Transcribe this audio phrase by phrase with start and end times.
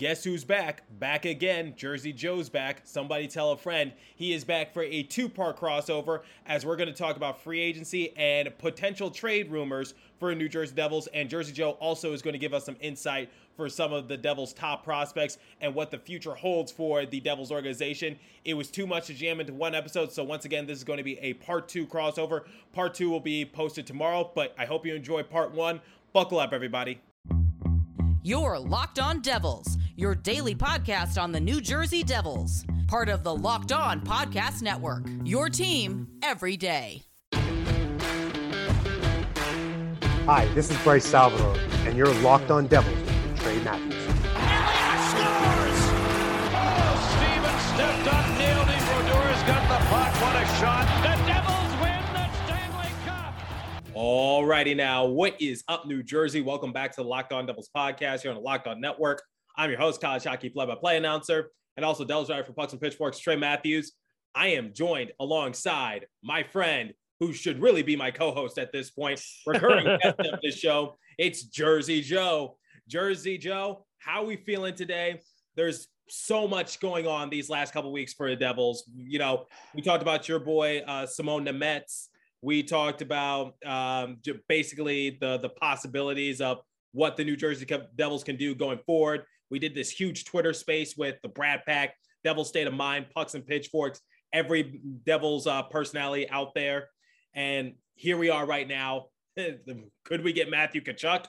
[0.00, 0.82] guess who's back?
[0.98, 1.74] Back again.
[1.76, 2.80] Jersey Joe's back.
[2.84, 3.92] Somebody tell a friend.
[4.16, 7.60] He is back for a two part crossover as we're going to talk about free
[7.60, 11.06] agency and potential trade rumors for New Jersey Devils.
[11.08, 14.16] And Jersey Joe also is going to give us some insight for some of the
[14.16, 18.18] Devils' top prospects and what the future holds for the Devils organization.
[18.46, 20.12] It was too much to jam into one episode.
[20.12, 22.44] So, once again, this is going to be a part two crossover.
[22.72, 25.82] Part two will be posted tomorrow, but I hope you enjoy part one.
[26.14, 27.02] Buckle up, everybody.
[28.22, 33.36] You're Locked On Devils, your daily podcast on the New Jersey Devils, part of the
[33.36, 35.06] Locked On Podcast Network.
[35.24, 37.02] Your team every day.
[40.24, 41.54] Hi, this is Bryce Salvador,
[41.86, 43.92] and you're Locked On Devils with Trey Matthews.
[43.92, 45.80] scores!
[46.56, 48.80] Oh, Steven stepped up, nailed it.
[48.88, 50.14] Brodeur's got the puck.
[50.22, 50.86] What a shot.
[51.02, 53.34] The Devils win the Stanley Cup.
[53.94, 56.40] Alrighty now, what is up, New Jersey?
[56.40, 59.20] Welcome back to the Locked On Devils podcast here on the Locked On Network.
[59.56, 63.18] I'm your host, college hockey play-by-play announcer, and also Devils writer for Pucks and Pitchforks,
[63.18, 63.92] Trey Matthews.
[64.34, 69.20] I am joined alongside my friend, who should really be my co-host at this point,
[69.46, 70.96] recurring guest of this show.
[71.18, 72.56] It's Jersey Joe.
[72.88, 75.20] Jersey Joe, how are we feeling today?
[75.56, 78.84] There's so much going on these last couple weeks for the Devils.
[78.96, 82.06] You know, we talked about your boy uh, Simon Nemetz.
[82.42, 86.58] We talked about um, basically the the possibilities of
[86.92, 89.24] what the New Jersey Devils can do going forward.
[89.50, 93.34] We did this huge Twitter space with the Brad Pack, Devil State of Mind, Pucks
[93.34, 94.00] and Pitchforks,
[94.32, 96.88] every Devils uh, personality out there.
[97.34, 99.06] And here we are right now.
[100.04, 101.24] Could we get Matthew Tkachuk?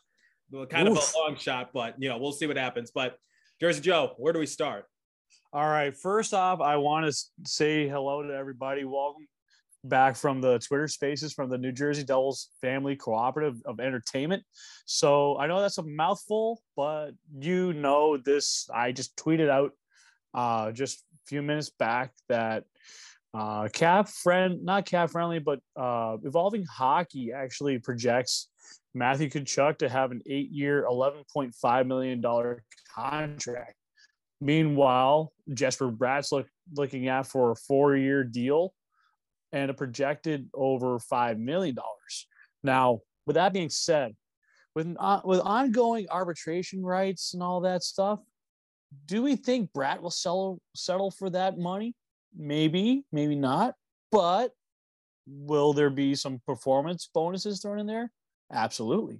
[0.51, 0.97] Well, kind Oof.
[0.97, 2.91] of a long shot, but you know, we'll see what happens.
[2.91, 3.17] But
[3.59, 4.85] Jersey Joe, where do we start?
[5.53, 5.95] All right.
[5.95, 8.85] First off, I want to say hello to everybody.
[8.85, 9.27] Welcome
[9.83, 14.43] back from the Twitter spaces from the New Jersey Devils Family Cooperative of Entertainment.
[14.85, 18.69] So I know that's a mouthful, but you know this.
[18.73, 19.71] I just tweeted out
[20.33, 22.63] uh, just a few minutes back that
[23.33, 28.49] uh, cap friend, not cap friendly, but uh, evolving hockey actually projects
[28.93, 32.63] Matthew Tkachuk to have an eight-year, eleven point five million dollar
[32.93, 33.75] contract.
[34.41, 38.73] Meanwhile, Jesper Bratt's look, looking at for a four-year deal
[39.51, 42.27] and a projected over five million dollars.
[42.63, 44.15] Now, with that being said,
[44.75, 48.19] with uh, with ongoing arbitration rights and all that stuff,
[49.05, 51.95] do we think Bratt will settle settle for that money?
[52.35, 53.75] Maybe, maybe not.
[54.11, 54.51] But
[55.27, 58.11] will there be some performance bonuses thrown in there?
[58.51, 59.19] Absolutely.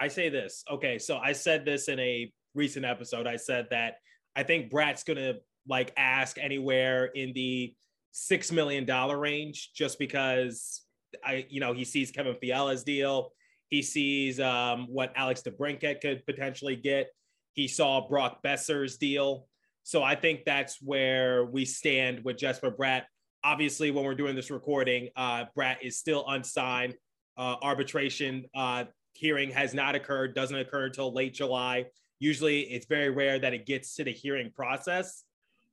[0.00, 0.64] I say this.
[0.70, 3.26] Okay, so I said this in a recent episode.
[3.26, 3.96] I said that
[4.34, 5.34] I think Bratt's gonna
[5.68, 7.74] like ask anywhere in the
[8.12, 10.82] six million dollar range, just because
[11.24, 13.32] I, you know, he sees Kevin Fiala's deal.
[13.68, 17.08] He sees um, what Alex DeBrincat could potentially get.
[17.54, 19.46] He saw Brock Boeser's deal.
[19.82, 23.02] So I think that's where we stand with Jesper Bratt.
[23.44, 26.94] Obviously, when we're doing this recording, uh, Bratt is still unsigned.
[27.36, 28.84] Uh, arbitration uh,
[29.14, 31.86] hearing has not occurred, doesn't occur until late July.
[32.20, 35.24] Usually, it's very rare that it gets to the hearing process.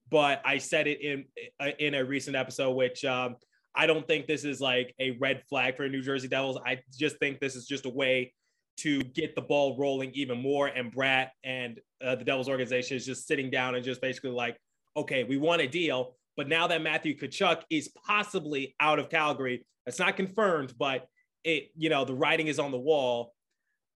[0.10, 1.26] But I said it in
[1.60, 3.36] uh, in a recent episode, which um,
[3.76, 6.58] I don't think this is like a red flag for New Jersey Devils.
[6.66, 8.34] I just think this is just a way
[8.78, 10.68] to get the ball rolling even more.
[10.68, 14.58] And Bratt and uh, the Devils organization is just sitting down and just basically like,
[14.96, 16.16] okay, we want a deal.
[16.38, 21.08] But now that Matthew Tkachuk is possibly out of Calgary, that's not confirmed, but
[21.44, 23.34] it, you know, the writing is on the wall.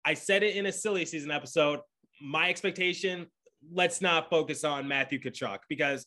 [0.04, 1.80] I said it in a silly season episode.
[2.22, 3.28] My expectation,
[3.72, 6.06] let's not focus on Matthew Tkachuk because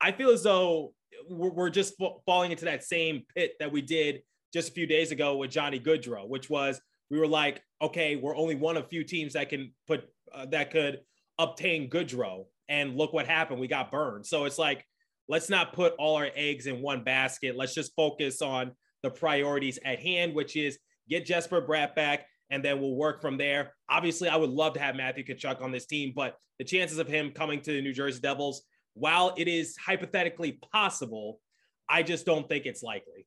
[0.00, 0.92] I feel as though
[1.28, 4.86] we're, we're just fa- falling into that same pit that we did just a few
[4.86, 6.80] days ago with Johnny Gaudreau, which was
[7.10, 10.70] we were like, okay, we're only one of few teams that can put uh, that
[10.70, 11.00] could
[11.38, 13.60] obtain Gaudreau, and look what happened.
[13.60, 14.26] We got burned.
[14.26, 14.84] So it's like,
[15.28, 17.56] let's not put all our eggs in one basket.
[17.56, 22.64] Let's just focus on the priorities at hand, which is get Jesper Bratt back, and
[22.64, 23.74] then we'll work from there.
[23.88, 27.08] Obviously, I would love to have Matthew Tkachuk on this team, but the chances of
[27.08, 28.62] him coming to the New Jersey Devils,
[28.94, 31.40] while it is hypothetically possible,
[31.88, 33.26] I just don't think it's likely.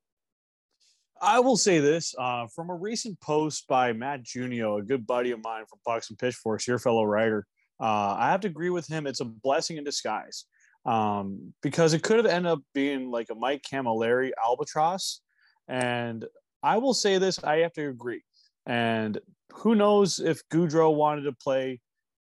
[1.22, 5.32] I will say this uh, from a recent post by Matt Junio, a good buddy
[5.32, 7.46] of mine from Pucks and Pitchforks, your fellow writer.
[7.80, 9.06] Uh, I have to agree with him.
[9.06, 10.46] It's a blessing in disguise
[10.86, 15.22] um, because it could have ended up being like a Mike Cammalleri albatross.
[15.68, 16.26] And
[16.64, 18.24] I will say this, I have to agree.
[18.66, 19.20] And
[19.54, 21.80] who knows if Gaudreau wanted to play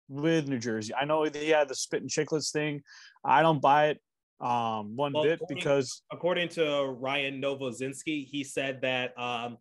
[0.08, 0.94] with New Jersey?
[0.94, 2.82] I know he had the spit and chicklets thing.
[3.24, 4.00] I don't buy it
[4.42, 9.58] um, one Well, bit because according to Ryan Novozinsky, he said that um,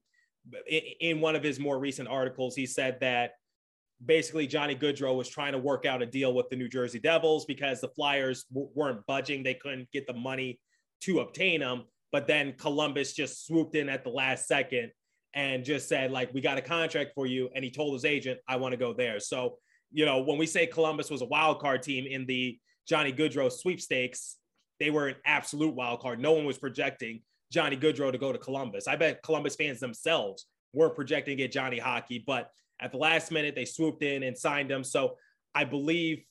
[1.01, 3.33] in, one of his more recent articles, he said that
[4.05, 7.45] basically Johnny Gaudreau was trying to work out a deal with the New Jersey Devils
[7.45, 9.43] because the Flyers w- weren't budging.
[9.43, 10.61] They couldn't get the money
[11.03, 11.85] to obtain him.
[12.13, 14.93] But then Columbus just swooped in at the last second
[15.35, 17.51] and just said, like, we got a contract for you.
[17.55, 19.21] And he told his agent, I want to go there.
[19.21, 19.59] So,
[19.93, 23.51] you know, when we say Columbus was a wild card team in the Johnny Gaudreau
[23.51, 24.37] sweepstakes,
[24.81, 26.21] they were an absolute wild card.
[26.21, 27.23] No one was projecting
[27.53, 28.87] Johnny Gaudreau to go to Columbus.
[28.87, 33.31] I bet Columbus fans themselves weren't projecting to get Johnny Hockey, but at the last
[33.33, 34.85] minute they swooped in and signed him.
[34.85, 35.17] So
[35.55, 36.23] I believe,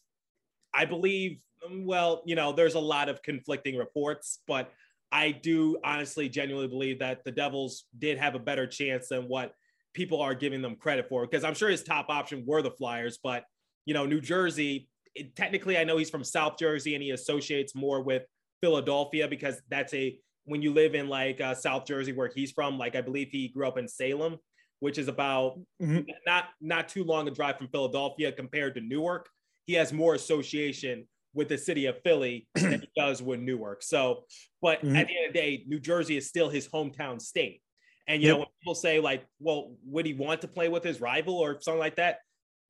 [0.73, 1.39] I believe,
[1.71, 4.71] well, you know, there's a lot of conflicting reports, but
[5.12, 9.54] I do honestly, genuinely believe that the Devils did have a better chance than what
[9.94, 11.25] people are giving them credit for.
[11.25, 13.44] Because I'm sure his top option were the Flyers, but
[13.86, 14.89] you know, New Jersey.
[15.15, 18.24] It, technically, I know he's from South Jersey and he associates more with
[18.62, 22.77] Philadelphia because that's a when you live in like uh, South Jersey where he's from.
[22.77, 24.38] Like I believe he grew up in Salem,
[24.80, 26.01] which is about mm-hmm.
[26.25, 29.30] not not too long a drive from Philadelphia compared to Newark.
[29.65, 31.07] He has more association
[31.38, 33.84] with the city of Philly than he does with Newark.
[33.84, 34.24] So,
[34.62, 34.95] but mm-hmm.
[34.95, 37.62] at the end of the day, New Jersey is still his hometown state.
[38.07, 38.34] And you yep.
[38.34, 41.62] know, when people say like, "Well, would he want to play with his rival or
[41.62, 42.19] something like that?"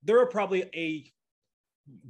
[0.04, 1.10] There are probably a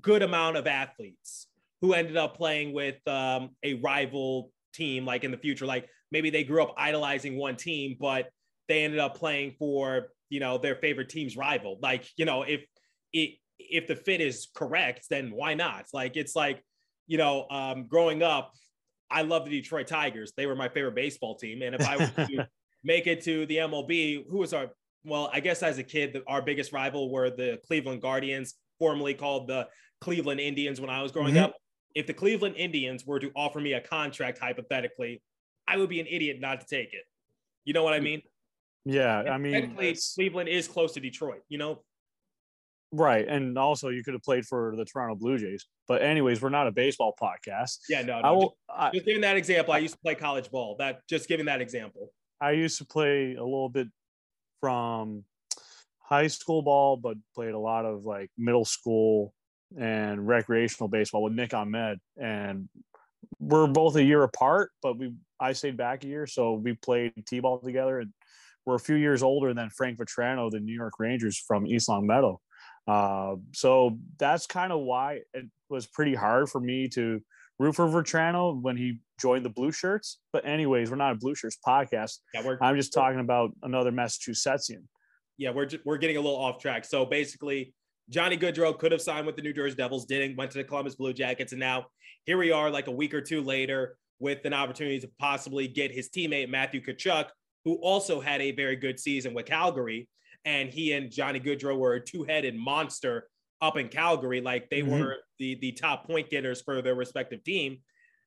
[0.02, 1.46] good amount of athletes
[1.80, 5.66] who ended up playing with um, a rival team, like in the future.
[5.66, 8.30] Like maybe they grew up idolizing one team, but
[8.66, 11.78] they ended up playing for you know their favorite team's rival.
[11.80, 12.64] Like you know, if
[13.12, 15.86] it if the fit is correct, then why not?
[15.92, 16.62] Like it's like
[17.06, 18.52] you know, um, growing up,
[19.10, 20.32] I love the Detroit Tigers.
[20.36, 22.48] They were my favorite baseball team, and if I was to
[22.84, 24.68] make it to the MLB, who was our
[25.04, 29.48] well, I guess as a kid, our biggest rival were the Cleveland Guardians, formerly called
[29.48, 29.68] the
[30.00, 31.44] Cleveland Indians when I was growing mm-hmm.
[31.44, 31.54] up
[31.94, 35.20] if the Cleveland Indians were to offer me a contract hypothetically,
[35.66, 37.02] I would be an idiot not to take it.
[37.64, 38.22] You know what I mean?
[38.84, 39.74] Yeah, I mean,
[40.14, 41.40] Cleveland is close to Detroit.
[41.48, 41.82] You know.
[42.90, 45.66] Right, and also you could have played for the Toronto Blue Jays.
[45.86, 47.80] But anyways, we're not a baseball podcast.
[47.88, 48.56] Yeah, no, no I will.
[48.80, 50.76] Just, just giving that example, I used to play college ball.
[50.78, 52.12] That just giving that example.
[52.40, 53.88] I used to play a little bit
[54.60, 55.24] from
[56.00, 59.34] high school ball, but played a lot of like middle school
[59.78, 61.98] and recreational baseball with Nick Ahmed.
[62.16, 62.70] And
[63.38, 67.12] we're both a year apart, but we I stayed back a year, so we played
[67.26, 68.00] t-ball together.
[68.00, 68.12] And
[68.64, 72.40] we're a few years older than Frank Vatrano, the New York Rangers from East Longmeadow.
[72.88, 77.20] Uh, so that's kind of why it was pretty hard for me to
[77.58, 80.20] root for Vatrano when he joined the Blue Shirts.
[80.32, 82.18] But anyways, we're not a Blue Shirts podcast.
[82.32, 84.84] Yeah, I'm just talking about another Massachusettsian.
[85.36, 86.84] Yeah, we're we're getting a little off track.
[86.86, 87.74] So basically,
[88.08, 90.94] Johnny Gaudreau could have signed with the New Jersey Devils, didn't, went to the Columbus
[90.94, 91.52] Blue Jackets.
[91.52, 91.86] And now
[92.24, 95.92] here we are, like a week or two later, with an opportunity to possibly get
[95.92, 97.26] his teammate, Matthew Tkachuk,
[97.64, 100.08] who also had a very good season with Calgary.
[100.44, 103.28] And he and Johnny Gaudreau were a two headed monster
[103.60, 104.40] up in Calgary.
[104.40, 104.98] Like they mm-hmm.
[104.98, 107.78] were the, the top point getters for their respective team.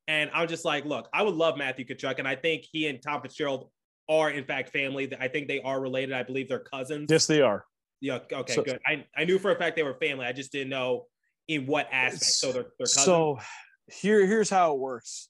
[0.07, 2.19] And I'm just like, look, I would love Matthew Tkachuk.
[2.19, 3.69] And I think he and Tom Fitzgerald
[4.09, 5.11] are, in fact, family.
[5.19, 6.13] I think they are related.
[6.13, 7.07] I believe they're cousins.
[7.09, 7.65] Yes, they are.
[8.01, 8.19] Yeah.
[8.31, 8.53] Okay.
[8.53, 8.79] So, good.
[8.85, 10.25] I, I knew for a fact they were family.
[10.25, 11.05] I just didn't know
[11.47, 12.23] in what aspect.
[12.23, 13.39] So they're, they're so
[13.87, 15.29] here here's how it works.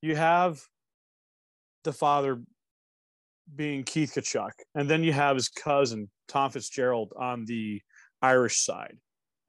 [0.00, 0.60] You have
[1.84, 2.42] the father
[3.54, 7.80] being Keith Tkachuk, and then you have his cousin Tom Fitzgerald on the
[8.22, 8.96] Irish side,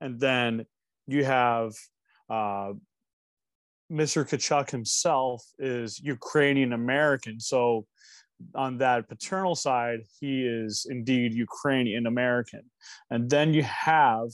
[0.02, 0.66] and then
[1.08, 1.74] you have
[2.30, 2.74] uh,
[3.92, 4.28] Mr.
[4.28, 7.40] Tkachuk himself is Ukrainian American.
[7.40, 7.86] So
[8.54, 12.64] on that paternal side, he is indeed Ukrainian American.
[13.10, 14.30] And then you have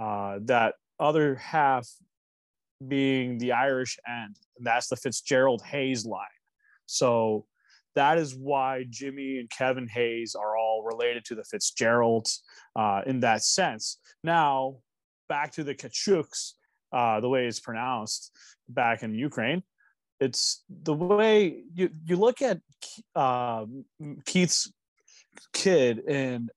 [0.00, 1.88] uh, that other half
[2.86, 6.26] being the Irish end, and that's the Fitzgerald Hayes line.
[6.86, 7.46] So
[7.94, 12.42] that is why Jimmy and Kevin Hayes are all related to the Fitzgeralds
[12.76, 13.98] uh, in that sense.
[14.22, 14.76] Now,
[15.28, 16.52] back to the Tkachuks,
[16.92, 18.30] uh, the way it's pronounced
[18.68, 19.62] back in Ukraine
[20.20, 22.58] it's the way you you look at
[23.14, 23.66] uh,
[24.24, 24.72] Keith's
[25.52, 26.50] kid and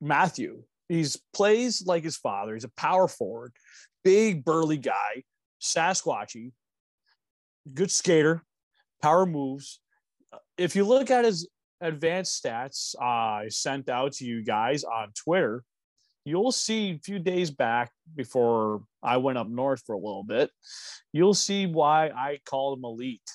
[0.00, 0.62] Matthew.
[0.88, 2.54] He plays like his father.
[2.54, 3.52] He's a power forward,
[4.02, 5.22] big burly guy,
[5.60, 6.52] Sasquatchy,
[7.72, 8.42] good skater,
[9.02, 9.80] power moves.
[10.60, 11.48] If you look at his
[11.80, 15.64] advanced stats, uh, I sent out to you guys on Twitter
[16.24, 20.50] you'll see a few days back before I went up north for a little bit,
[21.12, 23.30] you'll see why I call him elite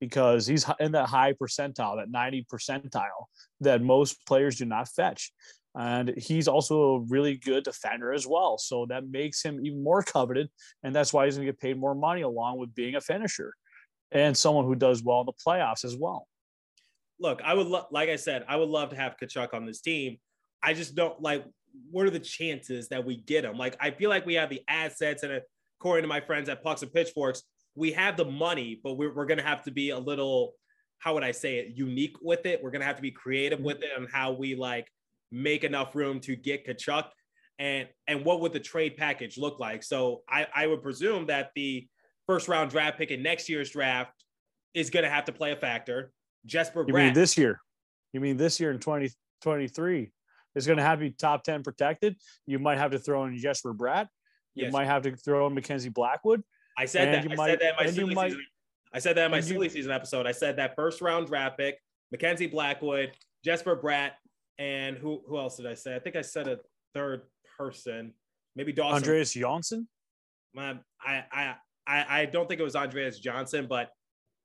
[0.00, 3.26] because he's in that high percentile, that 90 percentile
[3.60, 5.32] that most players do not fetch.
[5.74, 8.58] And he's also a really good defender as well.
[8.58, 10.48] So that makes him even more coveted.
[10.82, 13.54] And that's why he's going to get paid more money along with being a finisher
[14.10, 16.26] and someone who does well in the playoffs as well.
[17.20, 19.80] Look, I would, lo- like I said, I would love to have Tkachuk on this
[19.80, 20.18] team
[20.62, 21.44] I just don't like
[21.90, 23.56] what are the chances that we get him?
[23.56, 25.40] Like, I feel like we have the assets, and
[25.78, 27.42] according to my friends at Pucks and Pitchforks,
[27.74, 30.54] we have the money, but we're, we're going to have to be a little,
[30.98, 32.62] how would I say it, unique with it.
[32.62, 34.88] We're going to have to be creative with it on how we like
[35.30, 37.04] make enough room to get Tkachuk.
[37.60, 39.82] And, and what would the trade package look like?
[39.82, 41.86] So I, I would presume that the
[42.26, 44.24] first round draft pick in next year's draft
[44.74, 46.10] is going to have to play a factor.
[46.46, 46.88] Jesper Bratt.
[46.88, 47.60] You mean this year?
[48.12, 50.10] You mean this year in 2023
[50.54, 52.16] is going to have to be top 10 protected?
[52.46, 54.08] You might have to throw in Jesper Bratt.
[54.54, 54.72] You Yes.
[54.72, 56.42] might have to throw in Mackenzie Blackwood.
[56.76, 57.24] I said that.
[57.24, 58.46] you I might- said that in my silly might- season.
[58.92, 60.26] I said that in my and you- silly season episode.
[60.26, 61.78] I said that first round draft pick,
[62.10, 63.12] Mackenzie Blackwood,
[63.44, 64.12] Jesper Bratt,
[64.58, 65.94] and who who else did I say?
[65.94, 66.58] I think I said a
[66.94, 67.22] third
[67.56, 68.14] person,
[68.56, 68.96] maybe Dawson.
[68.96, 69.86] Andreas Johnsson.
[70.56, 73.92] Um, I, I I I don't think it was Andreas Johnsson, but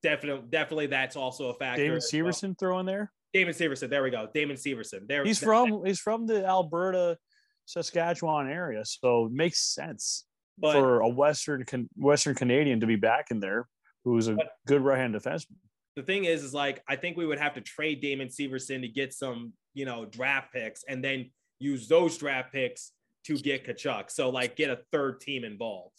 [0.04, 1.82] definitely definitely that's also a factor.
[1.84, 2.24] David as well.
[2.26, 3.12] Severson throw in there.
[3.34, 3.90] Damon Severson.
[3.90, 4.28] There we go.
[4.32, 5.08] Damon Severson.
[5.08, 5.24] There.
[5.24, 7.18] He's that- from he's from the Alberta,
[7.66, 10.26] Saskatchewan area, so it makes sense
[10.58, 13.68] but, for a Western Western Canadian to be back in there,
[14.04, 15.56] who's a But- good right hand defenseman.
[15.96, 18.88] the thing is, is like I think we would have to trade Damon Severson to
[18.88, 22.92] get some, you know, draft picks, and then use those draft picks
[23.26, 24.12] to get Tkachuk.
[24.12, 25.98] So like get a third team involved.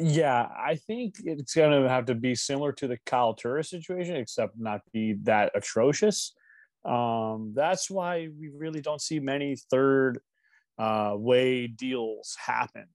[0.00, 4.16] Yeah, I think it's going to have to be similar to the Kyle Turris situation,
[4.16, 6.34] except not be that atrocious.
[6.84, 10.18] Um, that's why we really don't see many third
[10.78, 12.86] uh, way deals happen.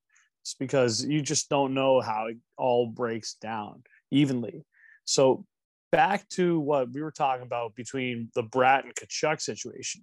[0.41, 4.65] It's because you just don't know how it all breaks down evenly.
[5.05, 5.45] So
[5.91, 10.01] back to what we were talking about between the Bratt and Tkachuk situation.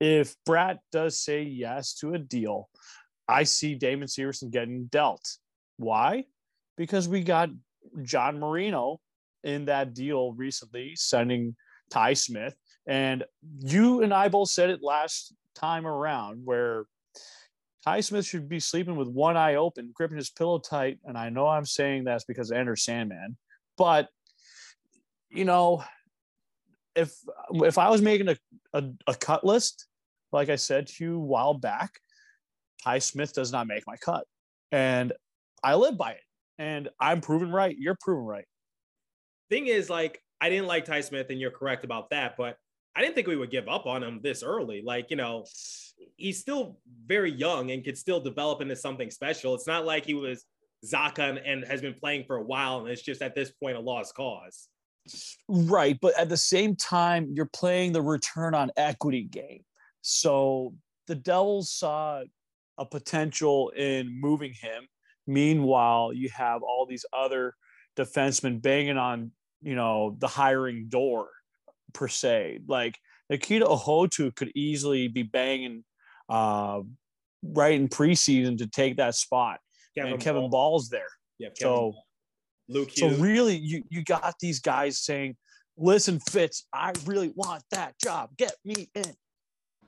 [0.00, 2.68] If Bratt does say yes to a deal,
[3.28, 5.38] I see Damon Severson getting dealt.
[5.76, 6.24] Why?
[6.76, 7.50] Because we got
[8.02, 9.00] John Marino
[9.42, 11.54] in that deal recently, sending
[11.90, 12.56] Ty Smith.
[12.86, 13.24] And
[13.60, 16.86] you and I both said it last time around where
[17.84, 20.98] Ty Smith should be sleeping with one eye open, gripping his pillow tight.
[21.04, 23.36] And I know I'm saying that's because of Enter Sandman,
[23.76, 24.08] but
[25.30, 25.84] you know,
[26.94, 27.14] if
[27.50, 28.36] if I was making a,
[28.72, 29.86] a, a cut list,
[30.32, 31.90] like I said to you a while back,
[32.82, 34.24] Ty Smith does not make my cut.
[34.72, 35.12] And
[35.64, 36.20] I live by it.
[36.58, 37.76] And I'm proven right.
[37.76, 38.44] You're proven right.
[39.50, 42.56] Thing is, like I didn't like Ty Smith, and you're correct about that, but
[42.96, 44.82] I didn't think we would give up on him this early.
[44.84, 45.44] Like, you know,
[46.16, 49.54] he's still very young and could still develop into something special.
[49.54, 50.44] It's not like he was
[50.86, 53.76] Zacha and, and has been playing for a while, and it's just at this point
[53.76, 54.68] a lost cause.
[55.48, 55.98] Right.
[56.00, 59.64] But at the same time, you're playing the return on equity game.
[60.02, 60.74] So
[61.06, 62.22] the Devils saw
[62.78, 64.86] a potential in moving him.
[65.26, 67.54] Meanwhile, you have all these other
[67.96, 71.28] defensemen banging on, you know, the hiring door
[71.92, 72.60] per se.
[72.66, 72.98] Like
[73.30, 75.84] Nikita Okhotyuk could easily be banging
[76.28, 76.80] uh,
[77.42, 79.60] right in preseason to take that spot.
[79.96, 80.72] and Kevin Bahl.
[80.72, 81.08] Bahl's there.
[81.38, 81.94] Yeah, Kevin So.
[82.68, 85.36] Luke so really, you you got these guys saying,
[85.76, 88.30] "Listen, Fitz, I really want that job.
[88.38, 89.14] Get me in."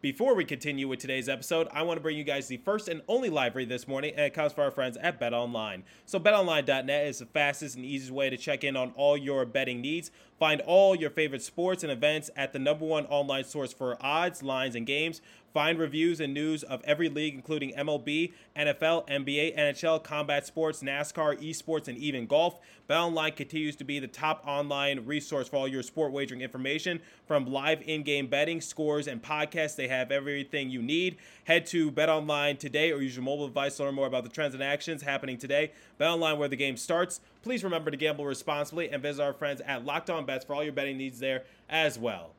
[0.03, 3.01] Before we continue with today's episode, I want to bring you guys the first and
[3.09, 5.85] only live this morning, and it comes from our friends at BetOnline.
[6.05, 9.81] So, BetOnline.net is the fastest and easiest way to check in on all your betting
[9.81, 10.11] needs.
[10.39, 14.43] Find all your favorite sports and events at the number one online source for odds,
[14.43, 15.23] lines, and games.
[15.57, 21.41] Find reviews and news of every league, including MLB, NFL, NBA, NHL, combat sports, NASCAR,
[21.43, 22.61] esports, and even golf.
[22.91, 27.01] BetOnline continues to be the top online resource for all your sport wagering information.
[27.27, 31.17] From live in-game betting, scores, and podcasts, they have everything you need.
[31.45, 34.53] Head to BetOnline today or use your mobile device to learn more about the trends
[34.53, 35.73] and actions happening today.
[35.99, 37.23] BetOnline, where the game starts.
[37.41, 40.63] Please remember to gamble responsibly and visit our friends at Locked On Bets for all
[40.63, 42.36] your betting needs there as well.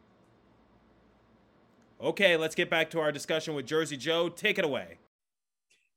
[2.00, 4.30] Okay, let's get back to our discussion with Jersey Joe.
[4.30, 5.00] Take it away.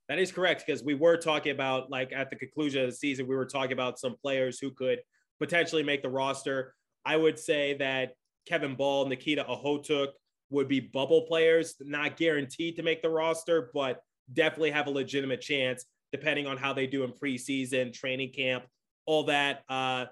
[0.09, 3.27] That is correct because we were talking about, like, at the conclusion of the season,
[3.27, 4.99] we were talking about some players who could
[5.39, 6.73] potentially make the roster.
[7.05, 8.13] I would say that
[8.47, 10.07] Kevin Bahl, Nikita Okhotyuk
[10.49, 14.01] would be bubble players, not guaranteed to make the roster, but
[14.33, 18.65] definitely have a legitimate chance depending on how they do in preseason, training camp,
[19.05, 19.63] all that.
[19.69, 20.05] Uh,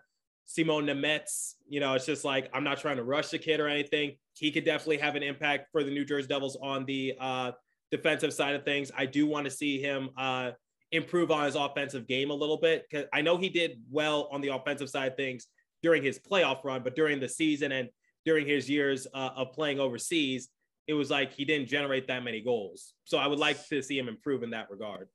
[0.49, 3.67] Simon Nemetz, you know, it's just like I'm not trying to rush the kid or
[3.67, 4.15] anything.
[4.33, 7.51] He could definitely have an impact for the New Jersey Devils on the uh,
[7.91, 8.91] defensive side of things.
[8.97, 10.51] I do want to see him uh,
[10.91, 14.41] improve on his offensive game a little bit because I know he did well on
[14.41, 15.45] the offensive side of things
[15.83, 17.89] during his playoff run, but during the season and
[18.25, 20.49] during his years uh, of playing overseas,
[20.87, 22.95] it was like he didn't generate that many goals.
[23.03, 25.09] So I would like to see him improve in that regard.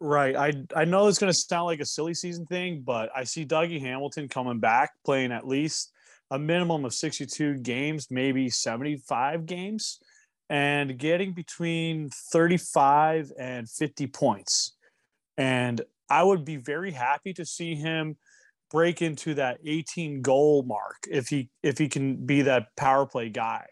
[0.00, 0.36] Right.
[0.36, 3.44] I I know it's going to sound like a silly season thing, but I see
[3.44, 5.92] Dougie Hamilton coming back, playing at least
[6.30, 9.98] a minimum of 62 games, maybe 75 games.
[10.50, 14.76] and getting between 35 and 50 points.
[15.38, 18.16] And I would be very happy to see him
[18.70, 23.30] break into that 18 goal mark if he if he can be that power play
[23.30, 23.66] guy.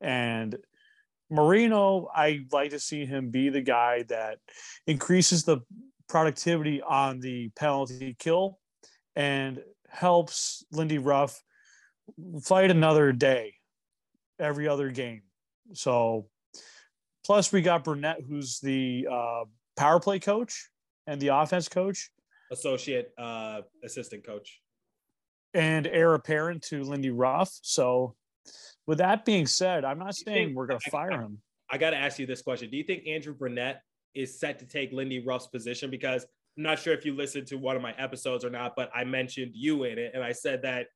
[0.00, 0.56] And
[1.30, 4.38] Marino, I like to see him be the guy that
[4.86, 5.58] increases the
[6.08, 8.58] productivity on the penalty kill
[9.14, 11.42] and helps Lindy Ruff
[12.42, 13.54] fight another day
[14.38, 15.22] every other game.
[15.74, 16.28] So,
[17.26, 19.44] plus we got Brunette, who's the uh,
[19.76, 20.68] power play coach
[21.06, 22.10] and the offense coach,
[22.50, 24.60] associate uh, assistant coach,
[25.52, 27.50] and heir apparent to Lindy Ruff.
[27.62, 28.14] So,
[28.88, 31.38] with that being said, I'm not saying we're going to fire him.
[31.70, 33.82] I, I got to ask you this question: Do you think Andrew Brunette
[34.14, 35.90] is set to take Lindy Ruff's position?
[35.90, 36.24] Because
[36.56, 39.04] I'm not sure if you listened to one of my episodes or not, but I
[39.04, 40.86] mentioned you in it, and I said that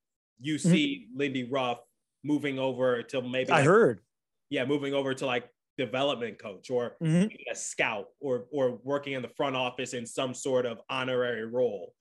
[0.40, 0.70] you mm-hmm.
[0.70, 1.06] see.
[1.14, 1.78] Lindy Ruff
[2.24, 4.00] moving over to maybe I heard.
[4.48, 7.28] Yeah, moving over to like development coach or mm-hmm.
[7.50, 11.92] a scout or or working in the front office in some sort of honorary role.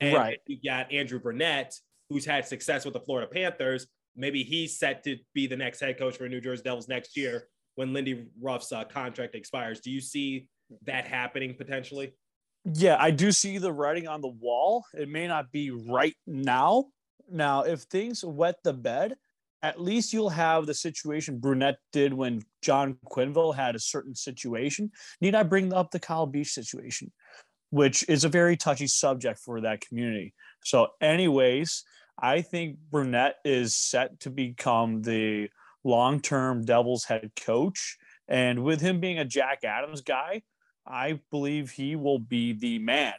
[0.00, 0.38] And right.
[0.46, 1.74] you got Andrew Brunette,
[2.10, 3.86] who's had success with the Florida Panthers.
[4.16, 7.48] Maybe he's set to be the next head coach for New Jersey Devils next year
[7.76, 9.80] when Lindy Ruff's uh, contract expires.
[9.80, 10.48] Do you see
[10.84, 12.14] that happening potentially?
[12.64, 14.84] Yeah, I do see the writing on the wall.
[14.94, 16.86] It may not be right now.
[17.30, 19.14] Now, if things wet the bed,
[19.62, 24.90] at least you'll have the situation Brunette did when John Quenneville had a certain situation.
[25.20, 27.12] Need I bring up the Kyle Beach situation,
[27.70, 30.34] which is a very touchy subject for that community.
[30.64, 31.84] So, anyways,
[32.20, 35.48] I think Brunette is set to become the
[35.84, 37.96] long term Devils head coach.
[38.28, 40.42] And with him being a Jack Adams guy,
[40.86, 43.14] I believe he will be the man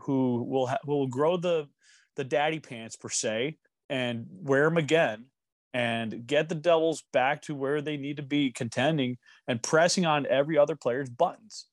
[0.00, 1.68] who will ha- will grow the
[2.16, 3.56] the daddy pants per se
[3.88, 5.26] and wear them again
[5.72, 9.18] and get the Devils back to where they need to be contending
[9.48, 11.66] and pressing on every other player's buttons.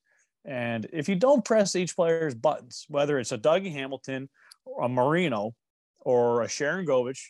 [0.44, 4.28] And if you don't press each player's buttons, whether it's a Dougie Hamilton,
[4.64, 5.54] or a Marino,
[6.04, 7.20] or a Sharangovich,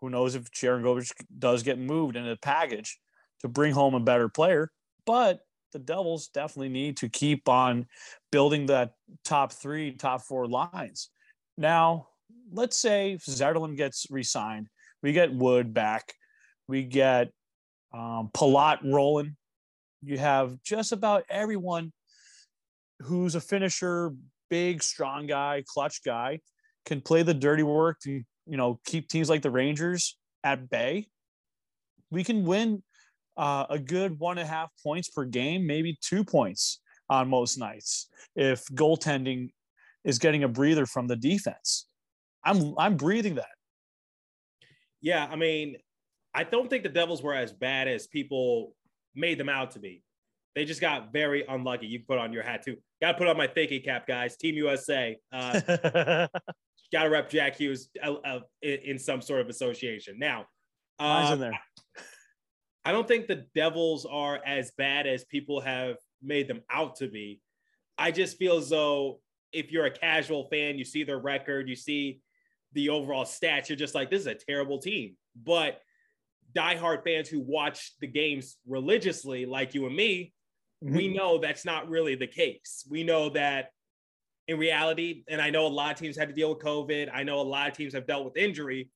[0.00, 2.98] who knows if Sharangovich does get moved in a package
[3.40, 4.70] to bring home a better player.
[5.06, 5.40] But
[5.72, 7.86] the Devils definitely need to keep on
[8.32, 8.92] building that
[9.24, 11.10] top three, top four lines.
[11.56, 12.08] Now,
[12.52, 14.68] let's say Zetterlund gets re-signed
[15.02, 16.14] we get Wood back.
[16.66, 17.30] We get
[17.92, 19.36] um, Palat rolling.
[20.02, 21.92] You have just about everyone
[23.00, 24.12] who's a finisher,
[24.50, 26.40] big, strong guy, clutch guy,
[26.88, 31.06] can play the dirty work to you know keep teams like the Rangers at bay.
[32.10, 32.82] We can win
[33.36, 37.58] uh, a good one and a half points per game, maybe two points on most
[37.58, 39.50] nights if goaltending
[40.04, 41.86] is getting a breather from the defense.
[42.42, 43.46] I'm I'm breathing that.
[45.00, 45.76] Yeah, I mean,
[46.34, 48.74] I don't think the Devils were as bad as people
[49.14, 50.02] made them out to be.
[50.54, 51.86] They just got very unlucky.
[51.86, 52.78] You put on your hat too.
[53.00, 54.36] Got to put on my thinking cap, guys.
[54.36, 55.16] Team USA.
[55.30, 56.26] Uh,
[56.92, 60.18] got to rep Jack Hughes uh, uh, in some sort of association.
[60.18, 60.46] Now,
[60.98, 61.58] uh, in there.
[62.84, 67.08] I don't think the Devils are as bad as people have made them out to
[67.08, 67.40] be.
[67.98, 69.20] I just feel as though
[69.52, 72.20] if you're a casual fan, you see their record, you see
[72.72, 75.16] the overall stats, you're just like, this is a terrible team.
[75.36, 75.80] But
[76.54, 80.32] diehard fans who watch the games religiously, like you and me,
[80.84, 80.96] mm-hmm.
[80.96, 82.86] we know that's not really the case.
[82.88, 83.70] We know that
[84.48, 87.10] in reality, and I know a lot of teams had to deal with COVID.
[87.12, 88.90] I know a lot of teams have dealt with injury,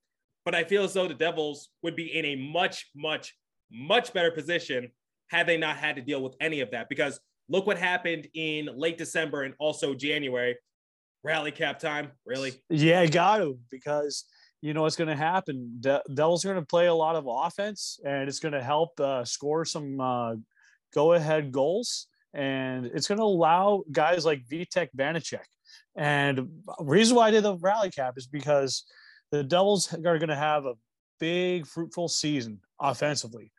[0.45, 3.37] but I feel as though the Devils would be in a much, much,
[3.71, 4.91] much better position
[5.29, 6.89] had they not had to deal with any of that.
[6.89, 10.57] Because look what happened in late December and also January
[11.23, 12.11] rally cap time.
[12.25, 12.53] Really?
[12.71, 14.25] Yeah, got to because
[14.63, 15.77] you know what's going to happen.
[15.81, 18.99] De- Devils are going to play a lot of offense, and it's going to help
[19.01, 20.35] uh, score some uh,
[20.95, 25.45] go-ahead goals, and it's going to allow guys like Vitek Vanecek.
[25.97, 26.49] And
[26.81, 28.85] reason why I did the rally cap is because
[29.31, 30.75] the Devils are going to have a
[31.21, 33.53] big, fruitful season offensively,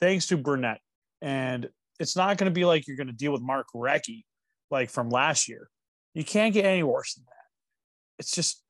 [0.00, 0.80] thanks to Brunette.
[1.20, 4.24] And it's not going to be like you're going to deal with Mark Recchi
[4.70, 5.68] like from last year.
[6.14, 8.20] You can't get any worse than that.
[8.20, 8.62] It's just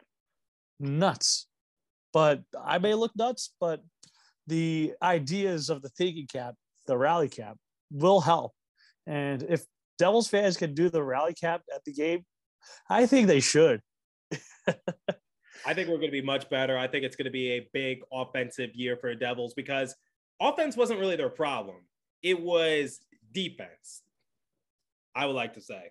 [0.80, 1.46] nuts.
[2.12, 3.82] But I may look nuts, but
[4.46, 6.54] the ideas of the thinking cap,
[6.86, 7.56] the rally cap,
[7.90, 8.52] will help.
[9.08, 9.64] And if
[9.98, 12.24] Devils fans can do the rally cap at the game,
[12.88, 13.80] I think they should.
[15.66, 16.78] I think we're going to be much better.
[16.78, 19.94] I think it's going to be a big offensive year for the Devils because
[20.40, 21.76] offense wasn't really their problem.
[22.22, 23.00] It was
[23.32, 24.02] defense,
[25.14, 25.90] I would like to say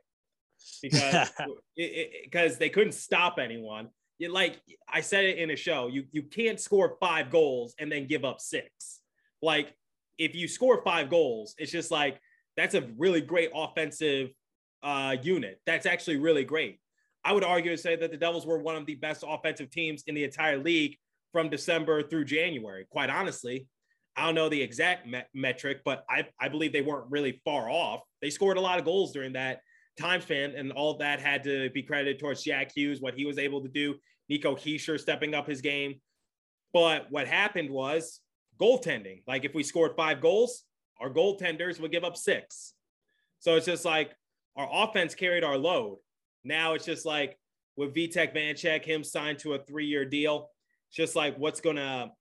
[0.81, 1.31] because
[1.75, 3.89] because they couldn't stop anyone.
[4.19, 7.91] You, like I said it in a show, you you can't score five goals and
[7.91, 9.01] then give up six.
[9.41, 9.75] Like
[10.17, 12.19] if you score five goals, it's just like
[12.57, 14.31] that's a really great offensive
[14.83, 15.61] uh, unit.
[15.65, 16.79] That's actually really great.
[17.23, 20.03] I would argue and say that the Devils were one of the best offensive teams
[20.07, 20.97] in the entire league
[21.31, 22.85] from December through January.
[22.89, 23.67] Quite honestly,
[24.15, 27.69] I don't know the exact me- metric, but I, I believe they weren't really far
[27.69, 28.01] off.
[28.21, 29.59] They scored a lot of goals during that
[29.99, 33.37] time span, and all that had to be credited towards Jack Hughes, what he was
[33.37, 33.95] able to do,
[34.29, 35.95] Nico Hischier stepping up his game.
[36.73, 38.21] But what happened was
[38.59, 39.23] goaltending.
[39.27, 40.63] Like if we scored five goals,
[40.99, 42.73] our goaltenders would give up six.
[43.39, 44.15] So it's just like
[44.55, 45.99] our offense carried our load.
[46.43, 47.37] Now it's just like
[47.75, 50.49] with Vitek Vanecek, him signed to a three-year deal.
[50.89, 52.11] It's just like what's gonna,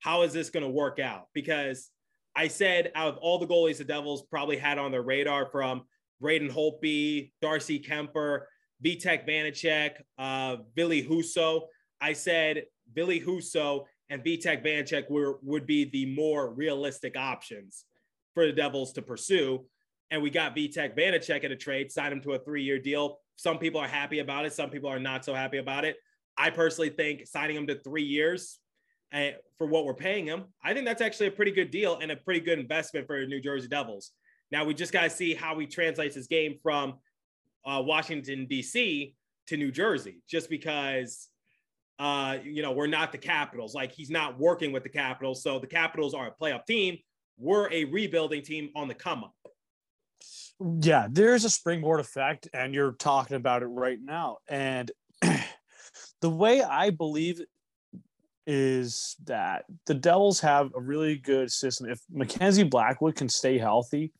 [0.00, 1.28] how is this gonna work out?
[1.32, 1.90] Because
[2.34, 5.82] I said out of all the goalies the Devils probably had on their radar from
[6.20, 8.42] Braden Holtby, Darcy Kuemper,
[8.84, 11.66] Vitek Vanecek, uh, Ville Husso.
[12.00, 17.84] I said Billy Husso and Vitek Vanecek were, would be the more realistic options
[18.34, 19.64] for the Devils to pursue.
[20.10, 23.18] And we got Vitek Vanecek at a trade, signed him to a three-year deal.
[23.36, 24.52] Some people are happy about it.
[24.52, 25.96] Some people are not so happy about it.
[26.36, 28.58] I personally think signing him to three years
[29.14, 32.10] uh, for what we're paying him, I think that's actually a pretty good deal and
[32.10, 34.10] a pretty good investment for New Jersey Devils.
[34.50, 36.94] Now we just got to see how he translates his game from
[37.64, 39.14] uh, Washington D.C.
[39.46, 41.28] to New Jersey, just because
[41.98, 43.74] uh, you know we're not the Capitals.
[43.74, 46.98] Like he's not working with the Capitals, so the Capitals are a playoff team.
[47.38, 49.34] We're a rebuilding team on the come up.
[50.80, 54.38] Yeah, there's a springboard effect, and you're talking about it right now.
[54.48, 54.90] And
[56.20, 57.40] the way I believe
[58.46, 61.88] is that the Devils have a really good system.
[61.90, 64.12] If Mackenzie Blackwood can stay healthy,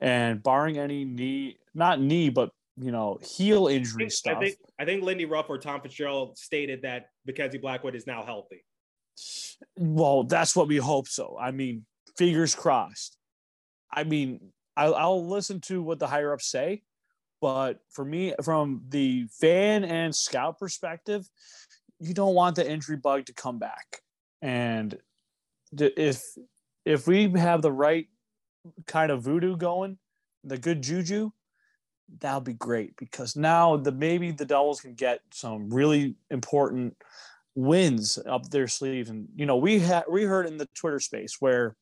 [0.00, 4.36] and barring any knee, not knee, but you know, heel injury I think, stuff.
[4.36, 8.24] I think, I think Lindy Ruff or Tom Fitzgerald stated that Mackenzie Blackwood is now
[8.24, 8.64] healthy.
[9.76, 11.36] Well, that's what we hope so.
[11.38, 11.84] I mean,
[12.16, 13.18] fingers crossed.
[13.92, 16.82] I mean, I'll, I'll listen to what the higher ups say,
[17.40, 21.28] but for me, from the fan and scout perspective,
[21.98, 24.00] you don't want the injury bug to come back.
[24.40, 24.96] And
[25.72, 26.22] if
[26.86, 28.06] if we have the right
[28.86, 29.98] kind of voodoo going,
[30.44, 31.30] the good juju,
[32.18, 36.96] that'll be great because now the maybe the Devils can get some really important
[37.54, 39.10] wins up their sleeve.
[39.10, 41.76] And you know, we had we heard in the Twitter space where,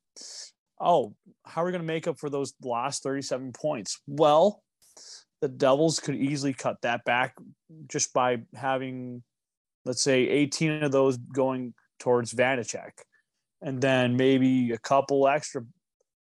[0.80, 1.14] oh,
[1.44, 4.00] how are we going to make up for those last 37 points?
[4.06, 4.62] Well,
[5.40, 7.34] the Devils could easily cut that back
[7.88, 9.22] just by having,
[9.84, 12.90] let's say, 18 of those going towards Vanecek.
[13.60, 15.62] And then maybe a couple extra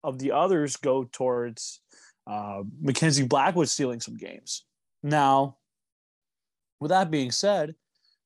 [0.03, 1.81] of the others go towards
[2.27, 4.65] uh, Mackenzie Blackwood stealing some games.
[5.01, 5.57] Now,
[6.79, 7.75] with that being said,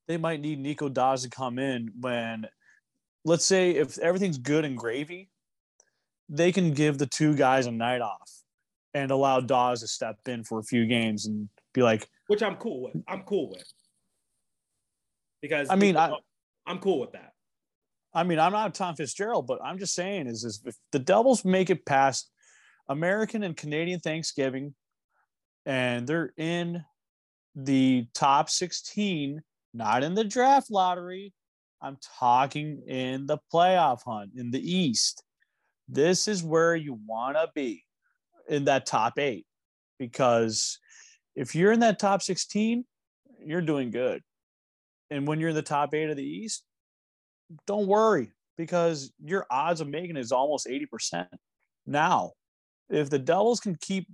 [0.08, 2.48] they might need Nico Daws to come in when,
[3.24, 5.30] let's say, if everything's good and gravy,
[6.28, 8.32] they can give the two guys a night off
[8.94, 12.56] and allow Daws to step in for a few games and be like, which I'm
[12.56, 12.96] cool with.
[13.08, 13.72] I'm cool with
[15.42, 16.14] because I mean, I,
[16.66, 17.34] I'm cool with that.
[18.14, 21.46] I mean, I'm not Tom Fitzgerald, but I'm just saying is, is if the Devils
[21.46, 22.31] make it past
[22.90, 24.74] American and Canadian Thanksgiving
[25.66, 26.84] and they're in
[27.56, 29.42] the top 16,
[29.74, 31.34] not in the draft lottery,
[31.82, 35.24] I'm talking in the playoff hunt in the East.
[35.88, 37.84] This is where you want to be
[38.48, 39.46] in that top eight
[39.98, 40.80] because
[41.36, 42.86] if you're in that top 16,
[43.46, 44.22] you're doing good.
[45.10, 46.64] And when you're in the top eight of the East,
[47.66, 51.28] don't worry because your odds of making is almost 80%.
[51.86, 52.32] Now,
[52.92, 54.08] if the Devils can keep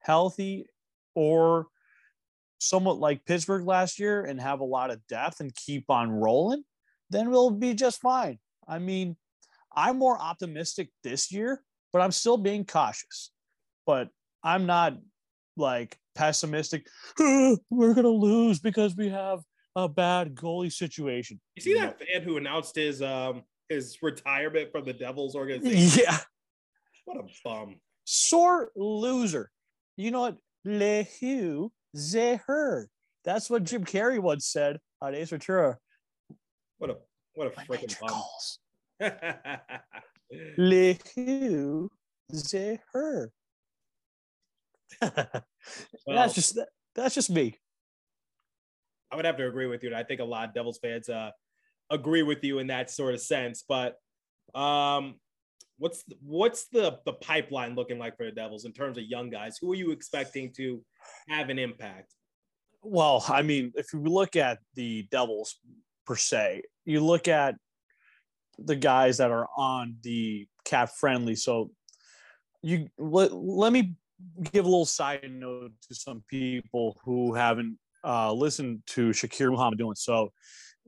[0.00, 0.66] healthy
[1.14, 1.66] or
[2.58, 6.64] somewhat like Pittsburgh last year and have a lot of depth and keep on rolling,
[7.10, 8.38] then we'll be just fine.
[8.66, 9.16] I mean,
[9.74, 13.30] I'm more optimistic this year, but I'm still being cautious.
[13.86, 14.08] But
[14.42, 14.98] I'm not
[15.56, 16.86] like pessimistic.
[17.18, 19.40] we're going to lose because we have
[19.76, 21.40] a bad goalie situation.
[21.56, 26.04] You see that fan who announced his um his retirement from the Devils organization?
[26.04, 26.18] Yeah.
[27.04, 27.76] What a bum.
[28.04, 29.50] Sore loser.
[29.96, 30.36] You know what?
[30.64, 32.88] Le Hugh ze her.
[33.24, 35.78] That's what Jim Carrey once said on Ace Ventura.
[36.78, 36.96] What a
[37.34, 39.12] what a freaking bum.
[40.58, 41.90] Le Hugh
[42.34, 43.30] ze her.
[45.00, 45.42] Well-
[46.06, 46.58] that's just
[46.94, 47.58] that's just me.
[49.10, 49.90] I would have to agree with you.
[49.90, 51.32] And I think a lot of Devils fans uh,
[51.90, 53.62] agree with you in that sort of sense.
[53.68, 53.96] But
[54.54, 55.16] um,
[55.82, 59.58] what's what's the the pipeline looking like for the Devils in terms of young guys?
[59.60, 60.80] Who are you expecting to
[61.28, 62.14] have an impact?
[62.82, 65.58] Well, I mean, if you look at the Devils
[66.06, 67.56] per se, you look at
[68.58, 71.34] the guys that are on the cap friendly.
[71.34, 71.72] So
[72.62, 73.96] you let, let me
[74.52, 79.96] give a little side note to some people who haven't uh, listened to Shakir Mukhamadullin.
[79.96, 80.32] So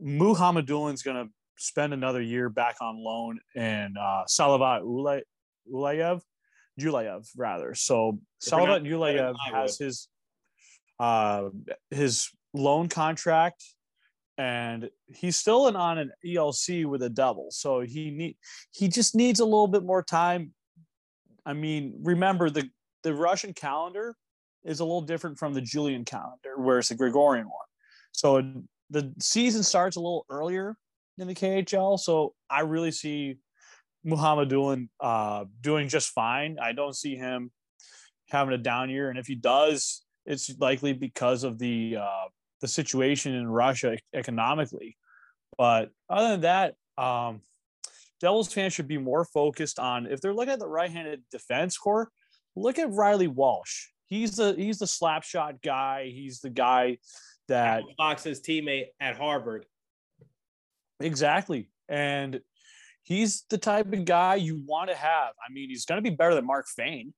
[0.00, 5.22] Mukhamadullin is going to spend another year back on loan in uh, Salavat Ulay,
[5.72, 6.20] Yulaev,
[6.80, 7.74] Yulaev rather.
[7.74, 10.08] So Salavat Yulaev has his
[11.00, 11.48] uh,
[11.90, 13.64] his loan contract
[14.36, 17.48] and he's still an, on an ELC with a double.
[17.50, 18.36] So he need
[18.72, 20.52] he just needs a little bit more time.
[21.46, 22.68] I mean, remember the
[23.02, 24.16] the Russian calendar
[24.64, 27.66] is a little different from the Julian calendar, where it's the Gregorian one.
[28.12, 28.42] So
[28.90, 30.76] the season starts a little earlier
[31.18, 31.98] in the KHL.
[31.98, 33.36] So I really see
[34.06, 36.56] Mukhamadullin uh, doing just fine.
[36.60, 37.50] I don't see him
[38.30, 42.28] having a down year, and if he does, it's likely because of the uh,
[42.60, 44.96] the situation in Russia economically.
[45.56, 47.40] But other than that, um,
[48.20, 52.08] Devils fans should be more focused on if they're looking at the right-handed defense core.
[52.56, 53.88] Look at Reilly Walsh.
[54.06, 56.10] He's the he's the slap shot guy.
[56.12, 56.98] He's the guy
[57.48, 59.66] that Fox's teammate at Harvard.
[61.04, 62.40] Exactly, and
[63.02, 65.34] he's the type of guy you want to have.
[65.46, 67.12] I mean, he's going to be better than Mark Fayne.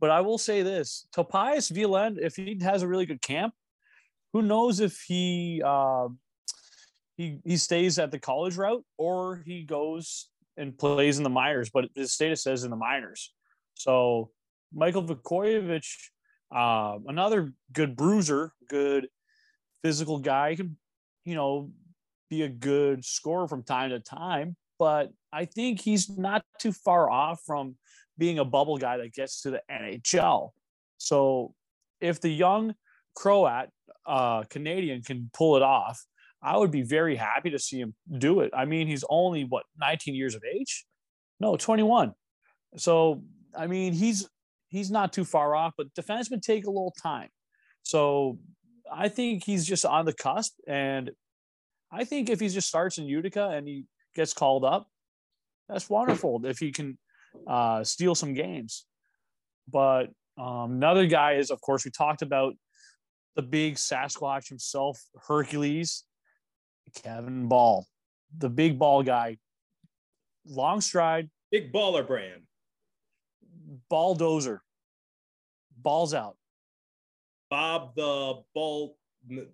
[0.00, 3.52] But I will say this: Topias Vilen, if he has a really good camp,
[4.32, 6.08] who knows if he uh,
[7.16, 11.68] he he stays at the college route or he goes and plays in the minors.
[11.68, 13.34] But his status says in the minors.
[13.74, 14.30] So
[14.72, 15.86] Michael Vukojevic,
[16.54, 19.08] uh, another good bruiser, good
[19.84, 20.76] physical guy, he can
[21.24, 21.70] you know
[22.30, 24.56] be a good scorer from time to time.
[24.78, 27.76] But I think he's not too far off from
[28.18, 30.50] being a bubble guy that gets to the NHL.
[30.98, 31.54] So
[32.00, 32.74] if the young
[33.14, 33.68] Croat
[34.06, 36.02] uh, Canadian can pull it off,
[36.42, 38.50] I would be very happy to see him do it.
[38.54, 40.84] I mean, he's only what 19 years of age?
[41.40, 42.12] No, 21.
[42.76, 43.22] So
[43.56, 44.28] I mean, he's
[44.68, 47.28] he's not too far off, but defensemen take a little time.
[47.82, 48.38] So
[48.96, 51.10] I think he's just on the cusp, and
[51.90, 54.88] I think if he just starts in Utica and he gets called up,
[55.68, 56.44] that's wonderful.
[56.44, 56.98] If he can
[57.46, 58.86] uh, steal some games.
[59.70, 62.54] But um, another guy is, of course, we talked about
[63.36, 66.04] the big Sasquatch himself, Hercules,
[67.02, 67.86] Kevin Bahl,
[68.36, 69.38] the big ball guy,
[70.46, 72.42] long stride, big baller brand,
[73.90, 74.58] balldozer,
[75.76, 76.36] balls out.
[77.54, 78.96] Bob the ball,
[79.28, 79.48] the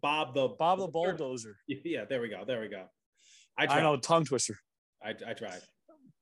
[0.00, 1.56] Bob the Bob the bulldozer.
[1.68, 2.44] Yeah, there we go.
[2.46, 2.84] There we go.
[3.58, 4.56] I, I know tongue twister.
[5.02, 5.62] I, I tried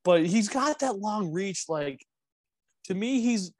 [0.05, 1.65] but he's got that long reach.
[1.69, 2.05] Like
[2.85, 3.53] to me, he's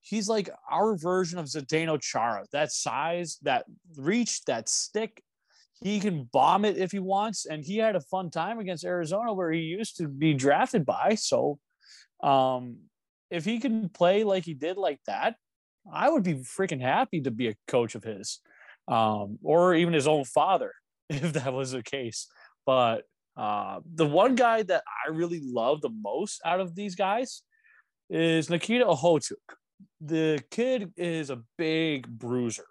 [0.00, 2.46] he's like our version of Zdeno Chara.
[2.52, 5.22] That size, that reach, that stick.
[5.82, 9.32] He can bomb it if he wants, and he had a fun time against Arizona
[9.32, 11.14] where he used to be drafted by.
[11.14, 11.58] So,
[12.22, 12.80] um,
[13.30, 15.36] if he can play like he did like that,
[15.92, 18.40] I would be freaking happy to be a coach of his,
[18.88, 20.72] um, or even his own father,
[21.08, 22.28] if that was the case.
[22.66, 23.04] But
[23.36, 27.42] uh, the one guy that I really love the most out of these guys
[28.08, 29.36] is Nikita Okhotyuk.
[30.00, 32.66] The kid is a big bruiser.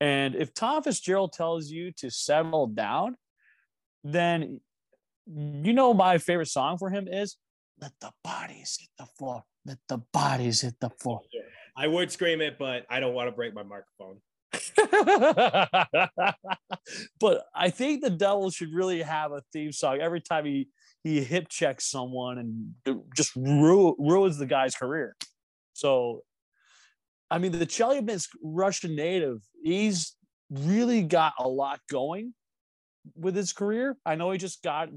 [0.00, 3.16] And if Tom Fitzgerald tells you to settle down,
[4.02, 4.60] then
[5.26, 7.36] you know my favorite song for him is
[7.80, 9.44] Let the Bodies Hit the Floor.
[9.64, 11.20] Let the Bodies Hit the Floor.
[11.76, 14.18] I would scream it, but I don't want to break my microphone.
[17.18, 20.68] but I think the devil should really have a theme song every time he
[21.02, 22.74] he hip checks someone and
[23.16, 25.16] just ru- ruins the guy's career.
[25.72, 26.20] So,
[27.30, 30.14] I mean, the Chelyabinsk Russian native, he's
[30.50, 32.34] really got a lot going
[33.16, 33.96] with his career.
[34.06, 34.90] I know he just got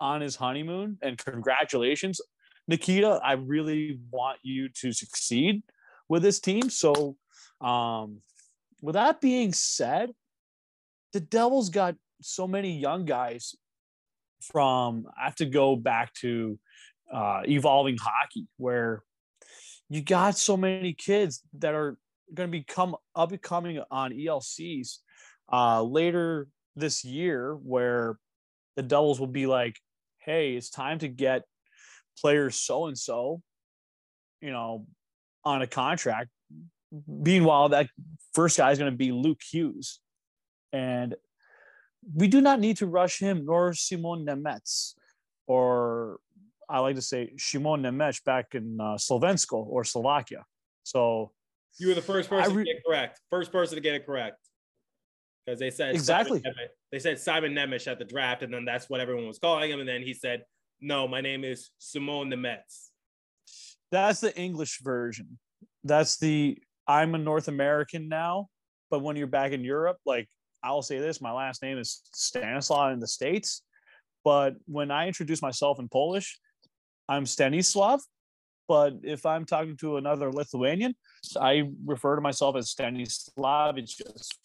[0.00, 2.20] on his honeymoon, and congratulations,
[2.66, 3.20] Nikita.
[3.22, 5.62] I really want you to succeed
[6.08, 6.70] with this team.
[6.70, 7.16] So,
[7.60, 8.20] um,
[8.82, 10.10] with that being said,
[11.12, 13.54] the Devils got so many young guys
[14.42, 16.58] from I have to go back to
[17.12, 19.02] uh, evolving hockey where
[19.88, 21.96] you got so many kids that are
[22.32, 24.98] going to become up and coming on ELCs
[25.52, 28.18] uh, later this year where
[28.76, 29.78] the Devils will be like,
[30.18, 31.42] hey, it's time to get
[32.20, 33.40] players so and so,
[34.40, 34.86] you know,
[35.44, 36.30] on a contract
[37.06, 37.88] meanwhile, that
[38.32, 40.00] first guy is going to be Luke Hughes.
[40.72, 41.14] And
[42.14, 44.94] we do not need to rush him, nor Simon Nemec,
[45.46, 46.18] or
[46.68, 50.44] I like to say Simon Nemec back in uh, Slovensko or Slovakia.
[50.82, 51.32] So
[51.78, 53.20] you were the first person re- to get correct.
[53.30, 54.38] First person to get it correct.
[55.44, 56.40] because they said Exactly.
[56.40, 59.70] Nemec- they said Simon Nemec at the draft, and then that's what everyone was calling
[59.70, 59.80] him.
[59.80, 60.42] And then he said,
[60.80, 62.90] "No, my name is Simone Nemetz."
[63.94, 65.38] That's the English version.
[65.84, 68.48] That's the I'm a North American now,
[68.90, 70.28] but when you're back in Europe, like
[70.64, 73.62] I'll say this, my last name is Stanislaw in the States.
[74.24, 76.40] But when I introduce myself in Polish,
[77.08, 78.00] I'm Stanislav.
[78.66, 80.96] But if I'm talking to another Lithuanian,
[81.40, 83.78] I refer to myself as Stanislav.
[83.78, 84.36] It's just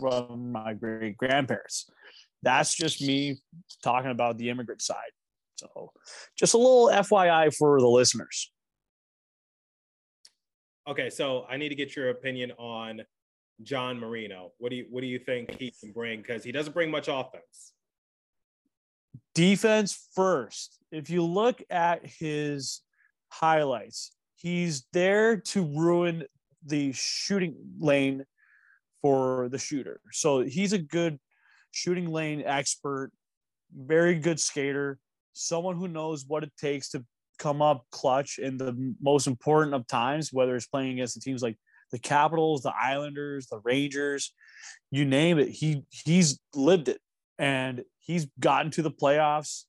[0.00, 1.90] from my great grandparents.
[2.42, 3.36] That's just me
[3.82, 5.12] talking about the immigrant side.
[5.56, 5.92] So
[6.34, 8.50] just a little FYI for the listeners.
[10.88, 13.02] Okay, so I need to get your opinion on
[13.62, 14.52] John Marino.
[14.58, 16.20] What do you what do you think he can bring?
[16.20, 17.72] Because he doesn't bring much offense.
[19.34, 20.78] defense first.
[20.90, 22.82] If you look at his
[23.28, 26.24] highlights, he's there to ruin
[26.64, 28.24] the shooting lane
[29.02, 30.00] for the shooter.
[30.12, 31.18] So he's a good
[31.70, 33.12] shooting lane expert,
[33.74, 34.98] very good skater,
[35.32, 37.04] someone who knows what it takes to
[37.38, 41.42] come up clutch in the most important of times, whether it's playing against the teams
[41.42, 41.56] like
[41.92, 44.32] the Capitals, the Islanders, the Rangers,
[44.90, 45.48] you name it.
[45.48, 47.00] He he's lived it
[47.38, 49.64] and he's gotten to the playoffs.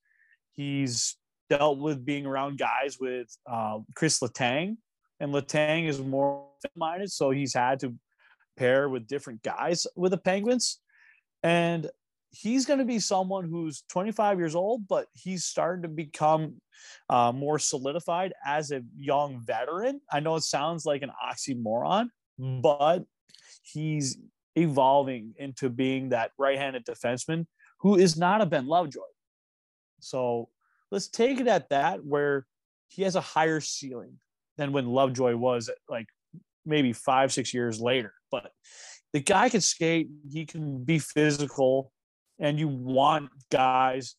[0.53, 1.17] He's
[1.49, 4.77] dealt with being around guys with uh, Chris Letang,
[5.19, 7.93] and Letang is more minded, so he's had to
[8.57, 10.79] pair with different guys with the Penguins,
[11.43, 11.89] and
[12.41, 16.55] he's going to be someone who's 25 years old, but he's starting to become
[17.09, 20.01] uh, more solidified as a young veteran.
[20.11, 23.05] I know it sounds like an oxymoron, but
[23.63, 24.17] he's
[24.55, 27.45] evolving into being that right-handed defenseman
[27.79, 29.01] who is not a Ben Lovejoy.
[29.99, 30.49] So
[30.91, 32.45] let's take it at that, where
[32.87, 34.19] he has a higher ceiling
[34.57, 36.07] than when Lovejoy was like
[36.65, 38.13] maybe five, six years later.
[38.31, 38.51] But
[39.13, 41.91] the guy can skate, he can be physical,
[42.39, 44.15] and you want guys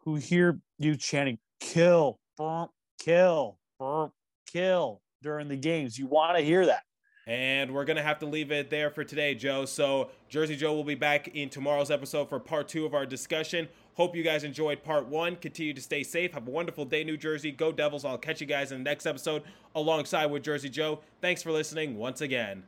[0.00, 4.12] who hear you chanting kill, bump, kill, bump,
[4.50, 5.98] kill during the games.
[5.98, 6.82] You want to hear that.
[7.28, 9.64] And we're going to have to leave it there for today, Joe.
[9.64, 13.68] So, Jersey Joe will be back in tomorrow's episode for part two of our discussion.
[13.94, 15.34] Hope you guys enjoyed part one.
[15.34, 16.34] Continue to stay safe.
[16.34, 17.50] Have a wonderful day, New Jersey.
[17.50, 18.04] Go Devils.
[18.04, 19.42] I'll catch you guys in the next episode
[19.74, 21.00] alongside with Jersey Joe.
[21.20, 22.62] Thanks for listening once again.